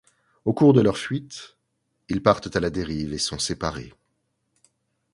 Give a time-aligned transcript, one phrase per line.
[0.45, 1.57] Au cours de leur fuite,
[2.09, 3.93] ils partent à la dérive et sont séparés.